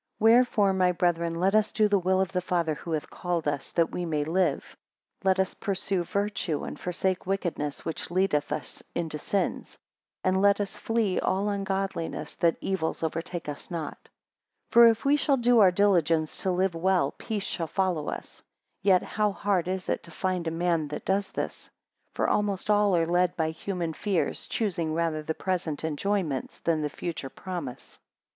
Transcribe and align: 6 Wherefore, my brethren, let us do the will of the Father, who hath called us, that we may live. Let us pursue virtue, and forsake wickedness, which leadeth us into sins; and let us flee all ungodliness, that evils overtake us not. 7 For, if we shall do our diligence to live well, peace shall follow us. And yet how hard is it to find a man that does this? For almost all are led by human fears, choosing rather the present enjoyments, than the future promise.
6 0.15 0.21
Wherefore, 0.21 0.73
my 0.73 0.91
brethren, 0.91 1.35
let 1.39 1.53
us 1.53 1.71
do 1.71 1.87
the 1.87 1.99
will 1.99 2.19
of 2.21 2.31
the 2.31 2.41
Father, 2.41 2.73
who 2.73 2.93
hath 2.93 3.11
called 3.11 3.47
us, 3.47 3.71
that 3.73 3.91
we 3.91 4.03
may 4.03 4.23
live. 4.23 4.75
Let 5.23 5.39
us 5.39 5.53
pursue 5.53 6.03
virtue, 6.03 6.63
and 6.63 6.79
forsake 6.79 7.27
wickedness, 7.27 7.85
which 7.85 8.09
leadeth 8.09 8.51
us 8.51 8.81
into 8.95 9.19
sins; 9.19 9.77
and 10.23 10.41
let 10.41 10.59
us 10.59 10.75
flee 10.79 11.19
all 11.19 11.49
ungodliness, 11.49 12.33
that 12.37 12.57
evils 12.61 13.03
overtake 13.03 13.47
us 13.47 13.69
not. 13.69 13.93
7 14.71 14.71
For, 14.71 14.87
if 14.87 15.05
we 15.05 15.17
shall 15.17 15.37
do 15.37 15.59
our 15.59 15.69
diligence 15.69 16.35
to 16.41 16.49
live 16.49 16.73
well, 16.73 17.11
peace 17.19 17.45
shall 17.45 17.67
follow 17.67 18.09
us. 18.09 18.39
And 18.39 18.47
yet 18.89 19.03
how 19.03 19.31
hard 19.31 19.67
is 19.67 19.87
it 19.87 20.01
to 20.01 20.09
find 20.09 20.47
a 20.47 20.51
man 20.51 20.87
that 20.87 21.05
does 21.05 21.31
this? 21.31 21.69
For 22.15 22.27
almost 22.27 22.71
all 22.71 22.97
are 22.97 23.05
led 23.05 23.35
by 23.37 23.51
human 23.51 23.93
fears, 23.93 24.47
choosing 24.47 24.95
rather 24.95 25.21
the 25.21 25.35
present 25.35 25.83
enjoyments, 25.83 26.57
than 26.57 26.81
the 26.81 26.89
future 26.89 27.29
promise. 27.29 27.99